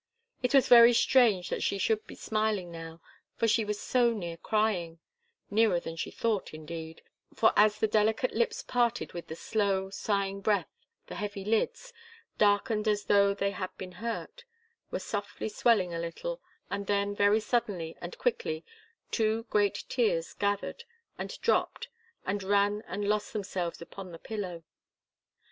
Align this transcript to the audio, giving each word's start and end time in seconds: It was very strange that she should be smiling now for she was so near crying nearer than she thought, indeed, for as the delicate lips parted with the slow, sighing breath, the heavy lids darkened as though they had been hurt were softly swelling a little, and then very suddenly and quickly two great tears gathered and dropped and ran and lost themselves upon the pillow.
It 0.41 0.55
was 0.55 0.67
very 0.67 0.93
strange 0.93 1.49
that 1.49 1.61
she 1.61 1.77
should 1.77 2.07
be 2.07 2.15
smiling 2.15 2.71
now 2.71 3.01
for 3.35 3.47
she 3.47 3.63
was 3.63 3.79
so 3.79 4.11
near 4.13 4.35
crying 4.35 4.97
nearer 5.51 5.79
than 5.79 5.95
she 5.95 6.09
thought, 6.09 6.55
indeed, 6.55 7.03
for 7.35 7.53
as 7.55 7.77
the 7.77 7.87
delicate 7.87 8.33
lips 8.33 8.63
parted 8.63 9.13
with 9.13 9.27
the 9.27 9.35
slow, 9.35 9.91
sighing 9.91 10.41
breath, 10.41 10.73
the 11.05 11.13
heavy 11.13 11.45
lids 11.45 11.93
darkened 12.39 12.87
as 12.87 13.03
though 13.05 13.35
they 13.35 13.51
had 13.51 13.69
been 13.77 13.91
hurt 14.01 14.43
were 14.89 14.97
softly 14.97 15.47
swelling 15.49 15.93
a 15.93 15.99
little, 15.99 16.41
and 16.71 16.87
then 16.87 17.13
very 17.13 17.39
suddenly 17.39 17.95
and 18.01 18.17
quickly 18.17 18.65
two 19.11 19.43
great 19.51 19.83
tears 19.87 20.33
gathered 20.33 20.83
and 21.19 21.39
dropped 21.41 21.89
and 22.25 22.41
ran 22.41 22.81
and 22.87 23.07
lost 23.07 23.33
themselves 23.33 23.83
upon 23.83 24.11
the 24.11 24.17
pillow. 24.17 24.63